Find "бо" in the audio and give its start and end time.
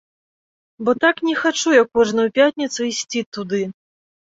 0.87-0.91